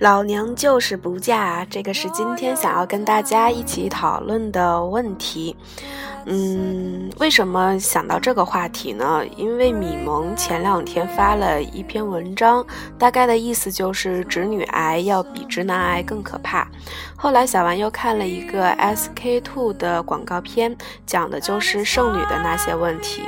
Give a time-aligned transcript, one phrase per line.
[0.00, 5.54] 老娘就是不嫁，这个是今天想要跟大家一起讨论的问题。
[6.24, 9.22] 嗯，为什么想到这个话题呢？
[9.36, 12.64] 因为米萌前两天发了一篇文章，
[12.98, 16.66] 大概的意思就是直女癌要比直男癌更可怕。
[17.14, 23.20] 后来小丸又看了一个 SK two 的广告片，讲的就是剩女的那些问题。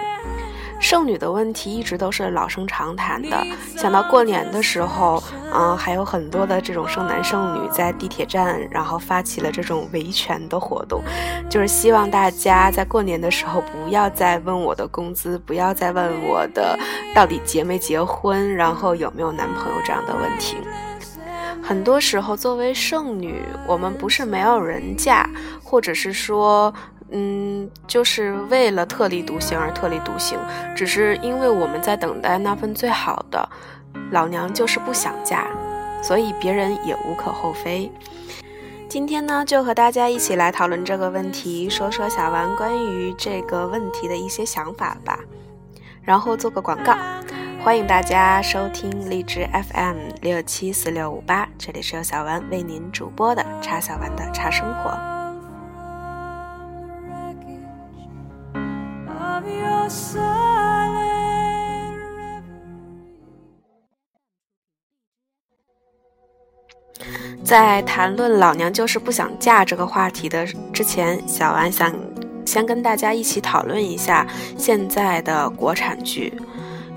[0.82, 3.46] 剩女的问题一直都是老生常谈的。
[3.78, 5.23] 想到过年的时候，
[5.54, 11.00] 嗯，还有很多的这种剩男剩女在地铁站，然后发起了这种维权的活动，
[11.48, 16.76] 就是希望大家在过年的时候不要再问我的工资，不要再问我的
[17.14, 20.56] 到底结没结婚，然后有没有男朋友这样的问题。
[21.62, 25.30] 很多时候，作为剩女，我们不是没有人嫁，
[25.62, 26.74] 或者是说。
[27.12, 30.39] 嗯，就是为了特立独行而特立独行，
[30.75, 33.49] 只是因为我们在等待那份最好的。
[34.10, 35.46] 老娘就是不想嫁，
[36.02, 37.93] 所以别人也无可厚非。
[38.88, 45.19] 今天呢，就和大家一起来讨论这个问题，说说小丸关于这个问题的一些想法吧。
[46.02, 46.97] 然后做个广告，
[47.63, 55.12] 欢迎大家收听荔枝 FM 六七四六五八，这里是由小丸为您主播的茶小丸的茶生活。
[67.44, 71.93] 在谈论“老娘就是不想嫁”这个话题的之前，小丸想
[72.47, 74.26] 先跟大家一起讨论一下
[74.56, 76.32] 现在的国产剧。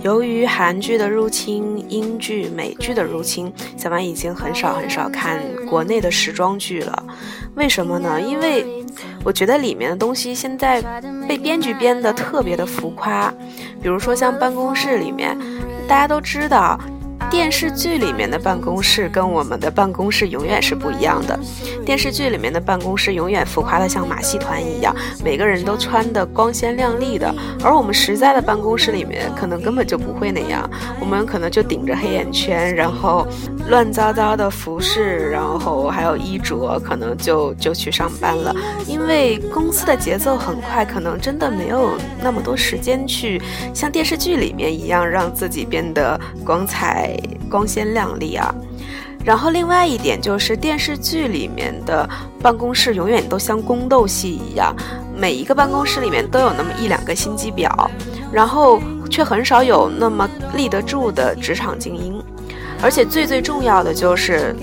[0.01, 7.03] 由于韩剧的入侵、英剧、美剧的入侵，小丸已经很少很少看国内的时装剧了。
[7.55, 8.21] 为什么呢？
[8.21, 8.74] 因为
[9.25, 10.81] 我觉得里面的东西现在
[11.27, 13.33] 被编剧编得特别的浮夸。
[13.81, 15.35] 比如说像办公室里面，
[15.87, 16.79] 大家都知道。
[17.29, 21.37] 电视剧里面的办公室跟我们的办公室永远是不一样的。
[21.85, 27.33] 电视剧里面的办公室永远浮夸的像马戏团一样，每个人都穿的光鲜亮丽的。
[27.63, 30.69] 而我们实在的办公室里面，可能根本就不会那样。
[30.99, 33.27] 我们可能就顶着黑眼圈，然后
[33.69, 38.55] 乱糟糟的服饰，然后还有衣着，可能就就去上班了。
[38.87, 41.91] 因为公司的节奏很快，可能真的没有
[42.23, 43.41] 那么多时间去
[43.73, 47.15] 像电视剧里面一样让自己变得光彩。
[47.49, 48.53] 光鲜亮丽啊，
[49.23, 52.07] 然后另外一点就是电视剧里面的
[52.41, 54.75] 办公室永远都像宫斗戏一样，
[55.17, 57.69] 每一个办公室里面都有那么一两个心机婊，
[58.31, 62.21] 然后却很少有那么立得住的职场精英，
[62.81, 64.55] 而且最最重要的就是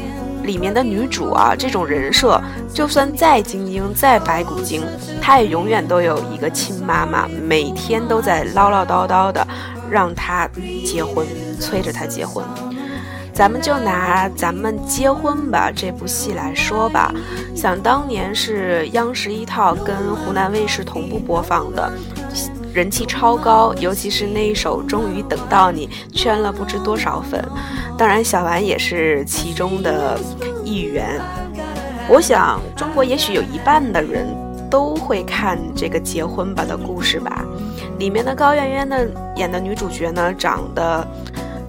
[0.45, 2.41] 里面的女主啊，这种人设
[2.75, 4.83] 就算再精英再白骨精，
[5.21, 9.47] 她也永远都有一个亲妈妈，每天都在唠唠叨叨的
[9.91, 10.49] 让她
[10.85, 11.25] 结婚。
[11.63, 12.45] 催着他结婚，
[13.33, 17.15] 咱们就拿《咱们结婚吧》这部戏来说吧。
[17.55, 21.93] 想当年是央视一套跟湖南卫视同步播放的，
[22.75, 27.43] 人气超高，尤其是那一首《终于等到你》，圈了不知多少粉。
[27.97, 30.19] 当然，小丸也是其中的
[30.65, 31.21] 一员。
[32.09, 34.27] 我想，中国也许有一半的人
[34.69, 37.45] 都会看这个《结婚吧》的故事吧。
[37.99, 41.07] 里面的高圆圆的演的女主角呢，长得。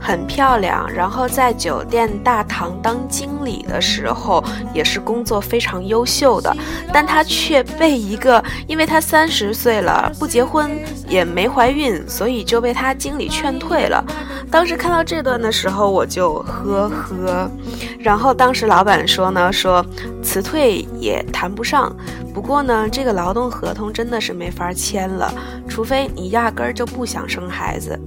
[0.04, 4.44] 很漂亮，然后在酒店大堂当经理的时候，
[4.74, 6.54] 也是工作非常优秀的，
[6.92, 10.78] 但她却被一个，因为她三十岁了，不结婚
[11.08, 14.04] 也没怀孕，所以就被他经理劝退了。
[14.52, 17.50] 当时看到这段的时候，我就呵呵。
[17.98, 19.84] 然后当时老板说呢，说
[20.22, 21.96] 辞退也谈不上，
[22.34, 25.34] 不过呢，这个劳动合同真的是没法签了，
[25.66, 27.98] 除非你压根儿就不想生孩子。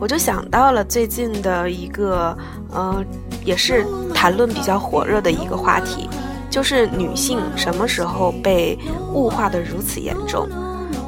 [0.00, 2.36] 我就想到了最近的一个，
[2.70, 3.04] 呃，
[3.44, 6.08] 也是谈论比较火热的一个话题，
[6.48, 8.78] 就是女性什么时候被
[9.12, 10.48] 物化的如此严重？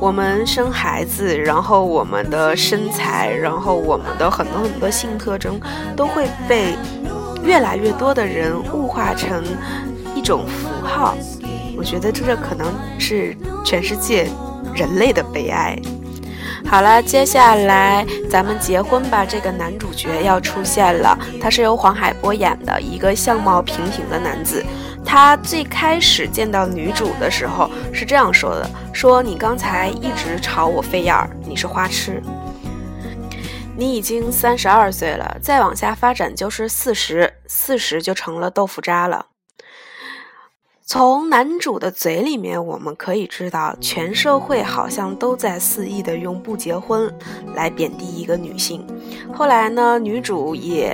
[0.01, 5.61] 我们生孩子，然后我们的身材，然后我们的很多很多性特征，
[5.95, 6.75] 都会被
[7.45, 9.45] 越来越多的人物化成
[10.17, 11.15] 一种符号。
[11.77, 12.67] 我觉得这可能
[12.99, 14.29] 是全世界
[14.75, 15.79] 人类的悲哀。
[16.71, 19.27] 好了，接下来咱们结婚吧。
[19.27, 24.65] 这个男主角要出现了，他是由黄海波演的一个相貌平平的男子。
[25.05, 32.23] 他最开始见到女主的时候是这样说的：“说你刚才一直朝我飞眼儿，你是花痴。
[33.77, 39.27] 你已经三十二岁了，再往下发展就是四十，四十就成了豆腐渣了。”
[40.93, 47.09] 从男主的嘴里面，我们可以知道，全社会好像都在肆意的用不结婚
[47.55, 48.85] 来贬低一个女性。
[49.33, 50.93] 后来呢，女主也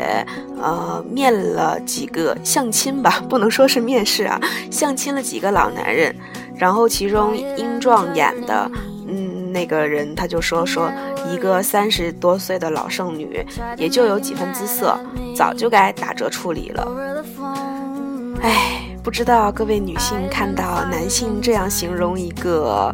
[0.60, 4.38] 呃面了几个相亲吧，不能说是面试啊，
[4.70, 6.14] 相亲了几个老男人。
[6.54, 8.70] 然后其中英壮演的，
[9.08, 10.92] 嗯，那个人他就说说，
[11.32, 13.42] 一个三十多岁的老剩女，
[13.78, 15.00] 也就有几分姿色，
[15.34, 16.86] 早就该打折处理了。
[18.42, 18.75] 唉。
[19.06, 22.92] 不知道各位女性看到男性这样形容一个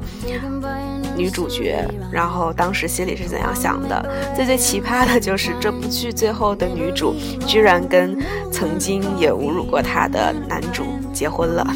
[1.16, 1.82] 女主角，
[2.12, 4.10] 然后当时心里是怎样想的？
[4.36, 7.14] 最最奇葩的就是这部剧最后的女主
[7.46, 8.14] 居然跟
[8.50, 11.66] 曾经也侮辱过她的男主结婚了。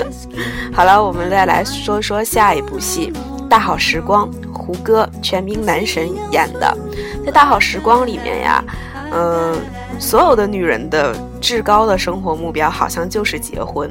[0.72, 3.12] 好了，我们再来说说下一部戏
[3.48, 6.74] 《大好时光》，胡歌全民男神演的。
[7.26, 8.64] 在《大好时光》里面呀，
[9.12, 9.54] 嗯。
[9.98, 13.90] 所有的女人的至高的生活目标好像就是结婚，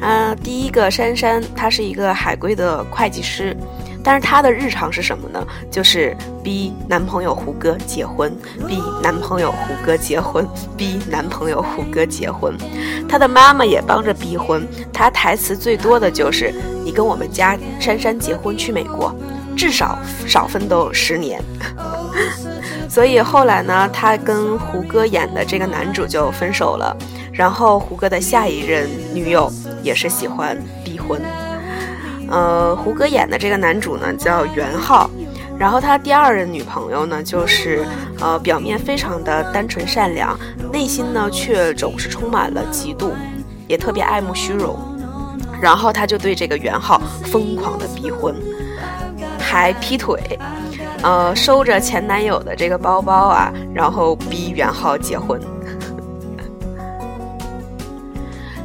[0.00, 3.56] 啊，第一个珊珊，她是一个海归的会计师，
[4.02, 5.44] 但是她的日常是什么呢？
[5.70, 8.34] 就是逼男朋友胡歌结婚，
[8.66, 10.46] 逼男朋友胡歌结婚，
[10.76, 12.56] 逼男朋友胡歌结婚。
[13.08, 16.54] 她的妈妈也帮着逼婚，她台词最多的就是
[16.84, 19.14] “你跟我们家珊珊结婚去美国，
[19.56, 21.42] 至少少奋斗十年。”
[22.90, 26.94] 所以后来呢，他跟胡歌演的这个男主就分手了，
[27.32, 29.50] 然后胡歌的下一任女友
[29.80, 31.22] 也是喜欢逼婚。
[32.28, 35.08] 呃，胡歌演的这个男主呢叫袁浩，
[35.56, 37.86] 然后他第二任女朋友呢就是
[38.18, 40.36] 呃表面非常的单纯善良，
[40.72, 43.12] 内心呢却总是充满了嫉妒，
[43.68, 44.76] 也特别爱慕虚荣，
[45.62, 48.34] 然后他就对这个袁浩疯狂的逼婚，
[49.50, 50.16] 还劈腿。
[51.02, 55.40] 呃，收着前男友的这个包包啊，然后逼袁浩结婚。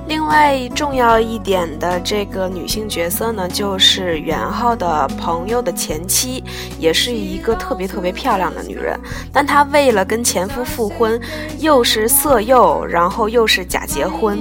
[0.08, 6.44] 另外重要一点的这个女性角色呢，就是袁浩的朋友的前妻，
[6.78, 8.96] 也是一个特别特别漂亮的女人。
[9.34, 11.20] 但她为了跟前夫复婚，
[11.58, 14.38] 又是色诱，然后又是假结婚。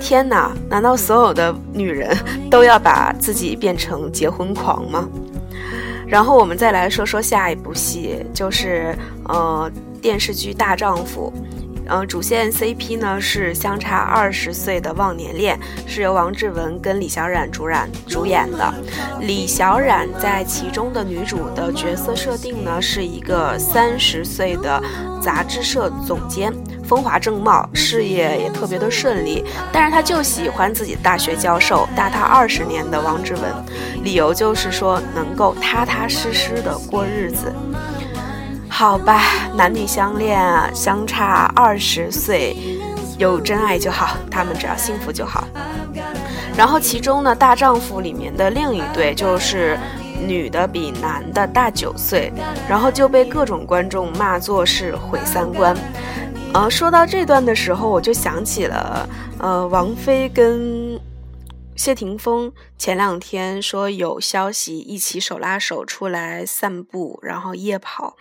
[0.00, 2.16] 天哪，难道所有的女人
[2.48, 5.08] 都要把自己变成结婚狂吗？
[6.10, 8.92] 然后我们再来说说下一部戏，就是
[9.28, 9.70] 呃
[10.02, 11.32] 电视剧《大丈夫》，
[11.90, 15.58] 呃主线 CP 呢是相差二十岁的忘年恋，
[15.88, 18.72] 是由王志文跟李小冉主染主演的。
[19.20, 24.80] 李小冉在其中的女主的角色设定呢是一个三十岁的
[25.20, 26.52] 杂志社总监。
[26.84, 33.42] 风华正茂，事业也特别的顺利，但是他就喜欢自己大学教授大他二十年的王志文，
[34.04, 37.52] 理由就是说能够踏踏实实的过日子。
[38.80, 39.20] 好吧，
[39.54, 42.56] 男女相恋啊，相差二十岁，
[43.18, 45.46] 有真爱就好，他们只要幸福就好。
[46.56, 49.78] 然后其中呢，大丈夫里面的另一对就是
[50.26, 52.32] 女的比男的大九岁，
[52.66, 55.76] 然后就被各种观众骂作是毁三观。
[56.54, 59.06] 呃，说到这段的时候，我就想起了，
[59.40, 60.98] 呃，王菲跟
[61.76, 68.16] 谢霆锋前两天说有消息一起手拉手出来散步，然后夜跑。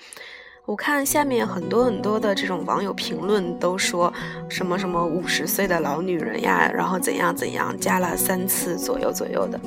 [0.70, 4.14] 我看下面很多很多的这种网友评论都说
[4.48, 9.60] 什么什么五十岁的老女人呀，然后怎样怎样加了三次左右左右的，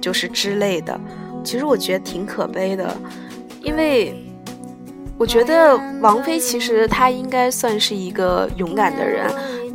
[0.00, 0.98] 就是之类的。
[1.44, 2.96] 其实我觉得挺可悲的，
[3.60, 4.22] 因为。
[5.18, 9.30] 我觉得王菲其实她应该算是一个勇敢的人，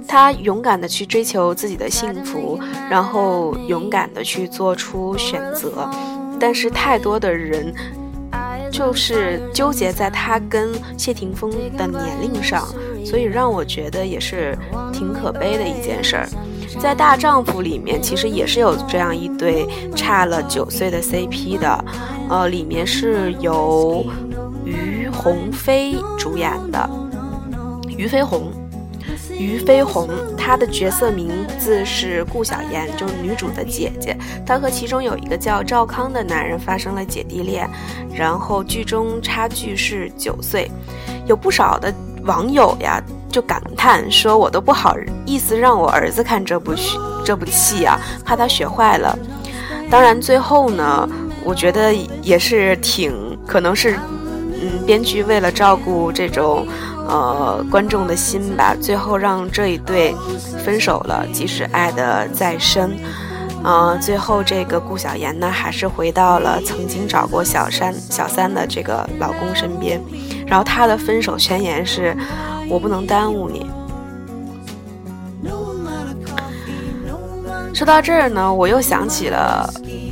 [0.07, 2.59] 她勇敢的去追求自己的幸福，
[2.89, 5.89] 然后勇敢的去做出选择。
[6.39, 7.73] 但是太多的人
[8.71, 12.67] 就是纠结在她跟谢霆锋的年龄上，
[13.05, 14.57] 所以让我觉得也是
[14.93, 16.29] 挺可悲的一件事儿。
[16.79, 21.85] 在《大丈夫》里面，其实也是有这样一对差了九岁的 CP 的，
[22.29, 24.05] 呃，里面是由。
[24.63, 26.87] 于鸿飞主演的
[27.87, 28.51] 于飞鸿，
[29.41, 30.07] 于飞鸿，
[30.38, 31.29] 她的角色名
[31.60, 34.15] 字是顾小妍，就是女主的姐姐。
[34.45, 37.69] 她和其中有一个叫赵康的男人发生了姐弟恋，
[38.13, 40.69] 然后剧中差距是九岁。
[41.25, 41.93] 有不少的
[42.24, 44.95] 网友呀就感叹说：“我都不好
[45.25, 46.74] 意思让我儿子看这部
[47.24, 49.17] 这部戏啊，怕他学坏了。”
[49.89, 51.07] 当然，最后呢，
[51.43, 53.13] 我觉得也是挺
[53.48, 53.98] 可能是。
[54.62, 56.68] 嗯，编剧为了照顾这种，
[57.08, 60.15] 呃，观众的心吧，最后让这一对
[60.63, 61.25] 分手了。
[61.34, 62.91] 即使爱的再深，
[63.63, 70.00] 呃，最后这个顾小妍呢，还是回到了曾经找过小三小三的这个老公身边。
[70.46, 72.15] 然后他的分手宣言是：
[72.70, 73.65] 我不能耽误你。
[77.74, 79.68] 说到这儿呢，我又想起了，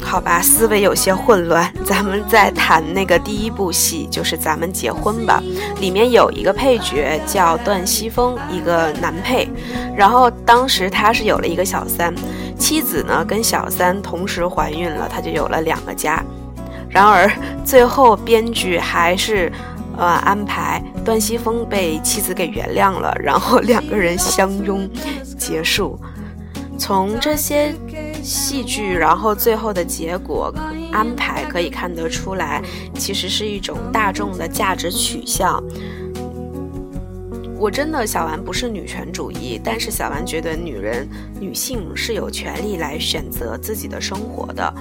[0.09, 1.71] 好吧，思维有些混乱。
[1.85, 5.39] 咱们再谈那个第一部戏，就是《咱们结婚吧》，
[5.79, 9.47] 里面有一个配角叫段西风，一个男配。
[9.95, 12.11] 然后当时他是有了一个小三，
[12.57, 16.23] 妻子呢跟小三同时怀孕了，他就有了两个家。
[16.89, 17.31] 然而
[17.63, 19.51] 最后编剧还是，
[19.95, 24.89] 呃，安排段西风被妻子给原谅了，然后两个人相拥
[25.37, 25.99] 结束。
[26.79, 27.75] 从这些
[28.23, 30.53] 戏剧，然后最后的结果
[30.91, 32.61] 安排可以看得出来，
[32.95, 35.63] 其实是一种大众的价值取向。
[37.57, 41.05] 我真的小丸不是女权主义，但是小丸觉得女人、
[41.41, 44.73] 女性是有权利来选择自己的生活的。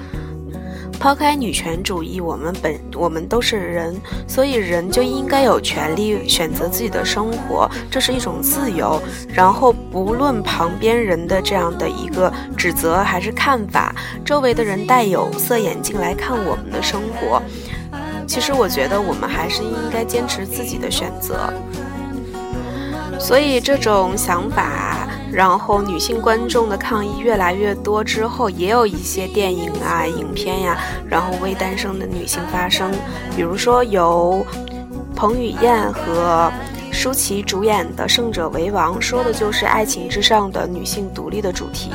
[0.98, 3.94] 抛开女权主义，我们本我们都是人，
[4.26, 9.00] 所以人就应该有权利选择自己的生活，这是一种自由。
[9.32, 17.40] 然后不论旁边人的这样的一个指责还是看法，周围的人戴有色眼镜来看我们的生活，
[18.26, 21.52] 其实我觉得我们还是应该坚持自己的选择。
[23.20, 25.07] 所以这种想法。
[25.32, 32.90] 然后女性观众的抗议越来越多之后，也有一些电影啊、影片呀，然后为单身的女性发声。
[33.36, 34.44] 比如说由
[35.14, 36.50] 彭于晏和
[36.90, 41.90] 舒淇主演的《胜者为王》，说的就是爱情之上的女性独立的主题。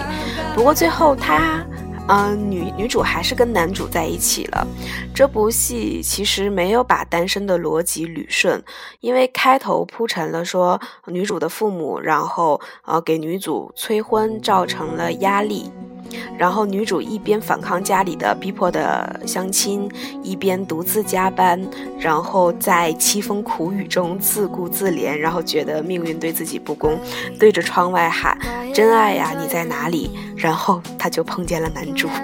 [0.55, 1.63] 不过最后他。
[2.09, 4.67] 嗯，女女主还是跟男主在一起了。
[5.15, 8.61] 这部戏其实没有把单身的逻辑捋顺，
[8.99, 15.71] 因为开头铺陈了说女主的父母，然后呃给女主催婚造成了压力。
[16.37, 19.89] 然后女主一边反抗家里的逼迫的相亲，
[20.21, 21.59] 一边独自加班，
[21.99, 26.97] 然后在凄风苦雨中自顾自怜，然后觉得命运对自己不公，
[27.39, 28.37] 对着窗外喊
[28.73, 32.09] ：“真爱呀，你在哪里？”然后她就碰见了男主。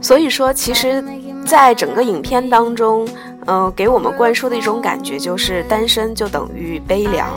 [0.00, 1.02] 所以说，其实，
[1.46, 3.08] 在整个影片当中，
[3.46, 7.28] 嗯，给我们灌输的一种感觉就是单身就等于悲凉。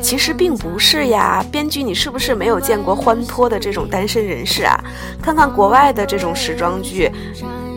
[0.00, 4.78] 其实并不是呀，编剧，你是不是没有见过欢脱的这种单身人士啊？
[5.22, 7.10] 看看国外的这种时装剧，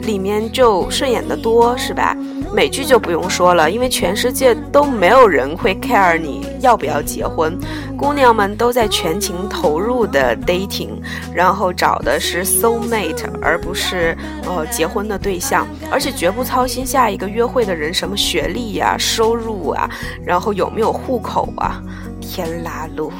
[0.04, 2.16] 里面就顺眼的多，是吧？
[2.54, 7.58] 美剧就不用说了，因为全世界都没有人会 care 你要不要结婚，
[7.98, 10.90] 姑娘们都在全情投入的 dating，
[11.34, 19.90] 然后找的是 soul mate，而不是呃结婚的对象，而且绝不操心下一个约会的人什么学历呀、收入啊，
[20.26, 21.82] 然后有没有户口啊。
[22.22, 23.12] 天拉路，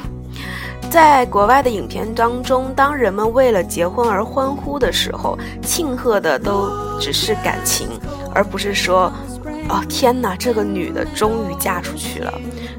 [0.90, 7.88] 在国外的影片当中，当人们为了结婚而欢呼的时候，庆贺的都只是感情，
[8.34, 9.12] 而不是说，
[9.68, 12.32] 哦天哪，这个女的终于嫁出去了。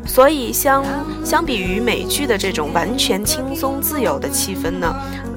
[0.06, 0.84] 所以相
[1.24, 4.94] 相比于美剧的这种完全轻松自由的气氛呢，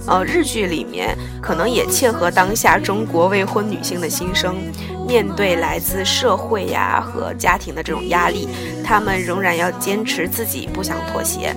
[0.07, 4.57] 呃，日剧里面可能也切合当下中国未婚女性的心声。
[5.07, 8.49] 面对来自社会呀和家庭的这种压力，
[8.85, 11.55] 他们仍然要坚持自己，不想妥协。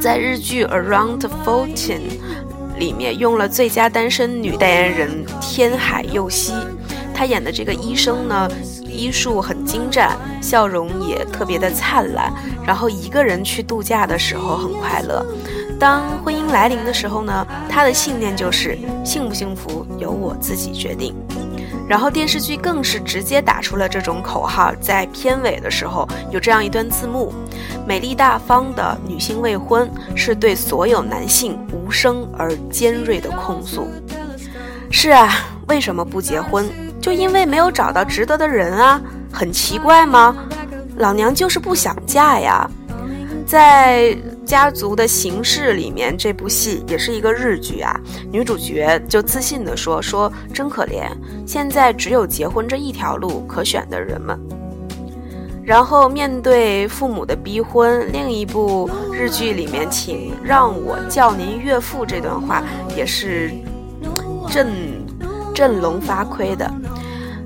[0.00, 2.00] 在日剧《Around Fourteen》
[2.78, 6.54] 里面，用了最佳单身女代言人天海佑希，
[7.12, 8.48] 她演的这个医生呢，
[8.86, 12.32] 医术很精湛，笑容也特别的灿烂。
[12.64, 15.26] 然后一个人去度假的时候很快乐，
[15.80, 21.14] 当婚姻来临的时候呢，她的信念就是幸不幸福由我自己决定。
[21.88, 27.32] 然后电视剧更是直接打出了这种口号，在片尾的时候有这样一段字幕
[27.88, 33.88] ：“美丽大方的女性未婚，是对所有男性无声而尖锐的控诉。”
[34.92, 35.32] 是啊，
[35.66, 36.68] 为什么不结婚？
[37.00, 39.00] 就因为没有找到值得的人啊？
[39.32, 40.36] 很奇怪吗？
[40.96, 42.70] 老娘就是不想嫁呀，
[43.46, 44.14] 在。
[44.48, 47.94] 家族的形式里面，这部戏也是一个日剧啊。
[48.32, 51.06] 女主角就自信地说：“说真可怜，
[51.46, 54.40] 现在只有结婚这一条路可选的人们。”
[55.62, 62.62] 然后面对父母的逼婚，另一部日剧里面，请让我叫您岳父这段话
[62.96, 63.50] 也是
[64.48, 64.72] 振
[65.54, 66.72] 振聋发聩的。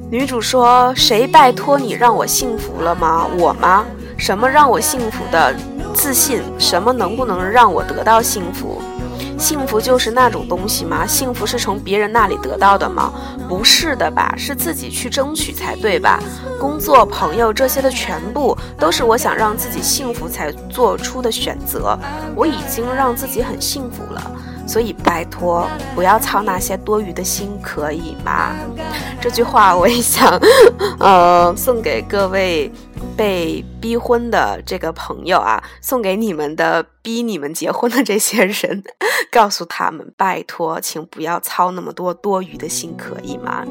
[0.08, 3.26] 女主说：“谁拜托你让我幸福了吗？
[3.36, 3.84] 我吗？
[4.16, 5.54] 什么让我幸福的？”
[5.94, 8.80] 自信什么能不能让我得到幸福？
[9.38, 11.06] 幸福就是那种东西吗？
[11.06, 13.12] 幸福是从别人那里得到的吗？
[13.48, 16.18] 不是的吧，是自己去争取才对吧？
[16.58, 21.98] 工作、朋友这些的全部都是我想让自己幸福才做出的选择。
[22.34, 24.30] 我已经让自己很幸福了。
[24.72, 28.56] 所以拜托不要操那些多余的心，可以吗？
[29.20, 30.40] 这句话我也想，
[30.98, 32.72] 呃， 送给各位
[33.14, 38.82] 被逼婚的这个朋友啊，送给你们的逼你们结婚的这些人，
[39.30, 43.62] 告诉他们，拜托，请不要操那么多多余的心，可以吗？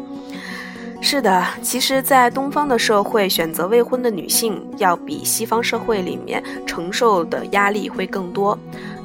[1.01, 8.55] 是的，其实，在东方的社会，选择未婚的女性要比西方社会里面承受的压力会更多。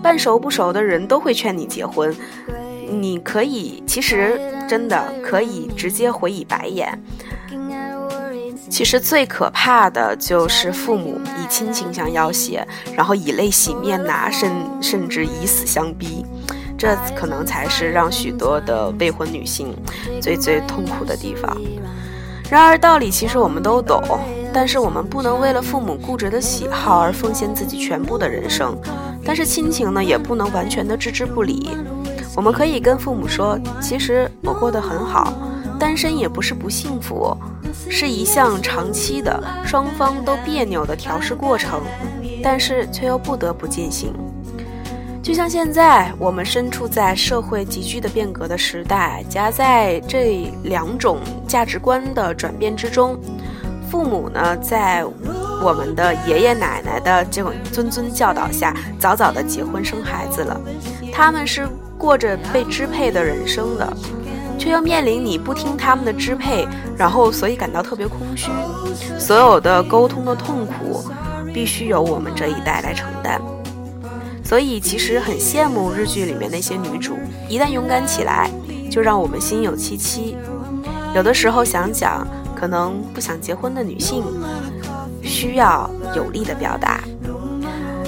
[0.06, 2.14] 半熟不熟的人都会劝你结婚，
[2.88, 6.96] 你可以，其实真的可以直接回以白眼。
[8.70, 14.48] 其实最可怕的就是父母以亲情相要挟，然后以泪洗面呐，甚
[14.80, 16.24] 甚至以死相逼，
[16.78, 19.74] 这可能才是让许多的未婚女性
[20.22, 21.60] 最最痛苦的地方。
[22.48, 24.00] 然而，道理其实我们都懂，
[24.52, 28.78] 但是我们不能为了父母固执的喜好而奉献自己全部的人生。
[29.26, 31.70] 但是亲情呢，也不能完全的置之不理。
[32.36, 35.32] 我们可以跟父母说，其实我过得很好，
[35.80, 37.36] 单身也不是不幸福，
[37.90, 41.82] 是一项长期的、双方都别扭的调试过程，
[42.42, 44.14] 但是却又不得不进行。
[45.22, 51.18] 就像现在，我们身处在社会急剧的变革的时代，夹在这两种
[51.48, 53.18] 价值观的转变之中，
[53.90, 55.04] 父母呢，在
[55.62, 60.60] 我们的爷爷奶奶的这种谆谆教导下，早早的结婚生孩子了。
[61.12, 61.66] 他们是
[61.98, 63.96] 过着被支配的人生的，
[64.58, 68.50] 却又面临你不听他们的支配，然后所以感到特别空虚。
[69.18, 71.04] 所有的沟通的痛苦，
[71.52, 73.40] 必须由我们这一代来承担。
[74.44, 77.16] 所以其实很羡慕日剧里面那些女主，
[77.48, 78.48] 一旦勇敢起来，
[78.90, 80.36] 就让我们心有戚戚。
[81.14, 84.22] 有的时候想想，可能不想结婚的女性，
[85.26, 87.00] 需要有力的表达。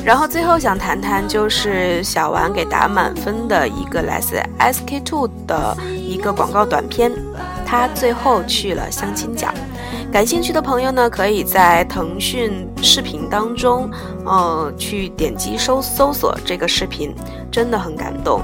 [0.04, 7.12] 然后最后想谈谈，就是小丸给打满分的一个来自 SK Two 的一个广告短片，
[7.66, 9.52] 他最后去了相亲角。
[10.10, 13.90] 感兴趣的朋友呢，可以在腾讯视频当中，
[14.24, 17.14] 呃，去点击搜搜索这个视频，
[17.50, 18.40] 真的很感动。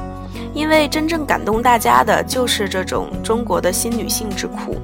[0.52, 4.76] 因为真正感动大家的就是这种中国的新女性之苦。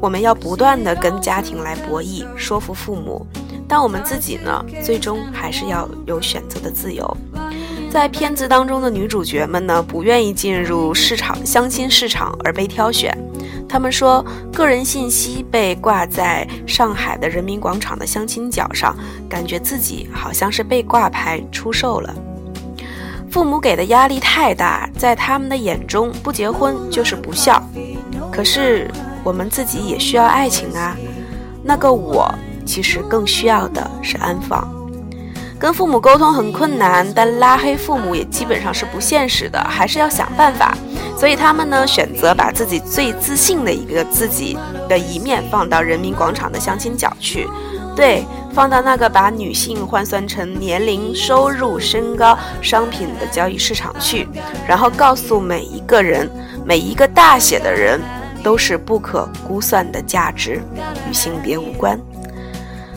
[0.00, 3.26] 我们要不断的跟家庭来博弈，说服父母，
[3.66, 7.16] 但我们自己呢，最终还是要有选择的自由。
[7.90, 13.16] 在片子当中的女主角们呢，不愿意进入市场相亲市场而被挑选。
[13.68, 18.94] 他们说，个人信息被挂在上海的人民广场的相亲角上，
[19.28, 22.14] 感觉自己好像是被挂牌出售了。
[23.30, 27.62] 父母给的压力太大，在他们的眼中，不结婚就是不孝。
[28.30, 28.90] 可是
[29.26, 30.96] 我们自己也需要爱情啊。
[31.64, 32.32] 那个我，
[32.64, 34.64] 其实更需要的是安放。
[35.58, 40.78] 跟父母沟通很困难，但拉黑父母也基本上是不现实的，还是要想办法。
[41.18, 44.56] 所以他们呢，选择把自己最自信的一个自己
[44.88, 47.48] 的一面放到人民广场的相亲角去，
[47.96, 54.28] 对，放到那个把女性换算成年龄、收入、身高、商品的交易市场去，
[54.68, 56.30] 然后告诉每一个人，
[56.64, 57.98] 每一个大写的人
[58.46, 60.62] 都是不可估算的价值，
[61.10, 62.00] 与性别无关。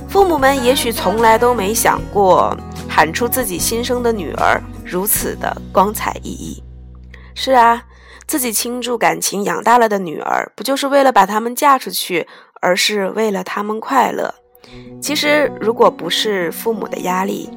[0.07, 2.55] 父母们也许从来都没想过，
[2.87, 6.63] 喊出自己新生的女儿如此的光彩熠熠。
[7.33, 7.83] 是啊。
[8.27, 12.27] 自己倾注感情养大了的女儿，不就是为了把她们嫁出去，
[12.61, 14.31] 而是为了她们快乐？
[15.01, 17.49] 其实，如果不是父母的压力，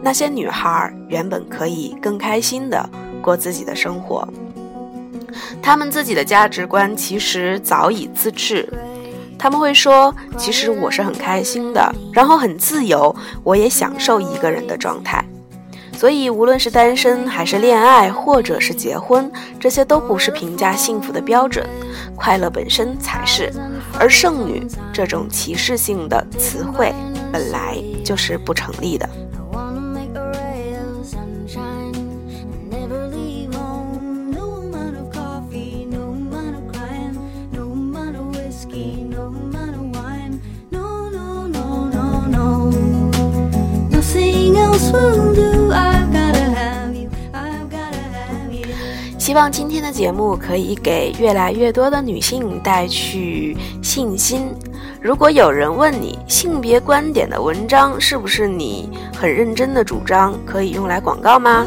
[0.00, 2.88] 那些女孩原本可以更开心的
[3.20, 4.28] 过自己的生活。
[5.62, 8.68] 他们自己的价值观其实早已自制，
[9.38, 15.24] 他们会说：“其实我是很开心的，然后很自由，我也享受一个人的状态。”
[15.96, 21.66] 所以，无论是单身还是恋爱，或者是结婚，这些都不是评价幸福的标准，
[22.14, 23.52] 快乐本身才是。
[23.98, 26.94] 而剩女这种歧视性的词汇，
[27.32, 29.08] 本来就是不成立的。
[49.18, 54.48] 希望今天的节目可以给越来越多的女性带去信心。
[55.02, 61.66] 如果有人问你性别观点的文章是不是你很认真的主张，可以用来广告吗？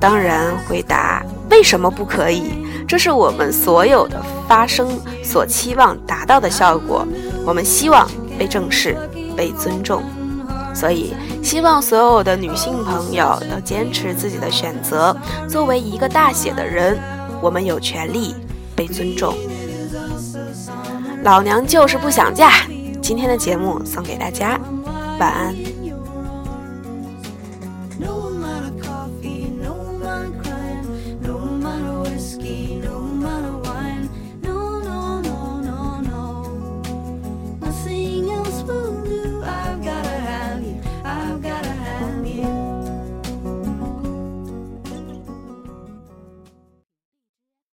[0.00, 2.44] 当然，回答为什么不可以？
[2.88, 4.88] 这是我们所有的发声
[5.22, 7.06] 所期望达到的效果。
[7.46, 8.96] 我们希望被正视，
[9.36, 10.02] 被尊重。
[10.74, 15.16] 所以，希望所有的女性朋友都坚持自己的选择。
[15.48, 16.98] 作为一个大写的人，
[17.40, 18.34] 我们有权利
[18.74, 19.34] 被尊重。
[21.22, 22.50] 老娘就是不想嫁。
[23.00, 24.58] 今天的节目送给大家，
[25.18, 25.73] 晚安。